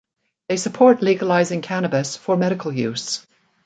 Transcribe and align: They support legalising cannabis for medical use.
They 0.49 0.57
support 0.57 1.01
legalising 1.01 1.61
cannabis 1.61 2.17
for 2.17 2.35
medical 2.35 2.73
use. 2.73 3.23